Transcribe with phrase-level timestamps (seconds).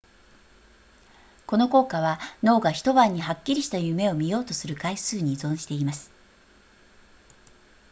[1.45, 6.09] この効果は脳が一晩にはっきりした夢を見ようとする回数に依存しています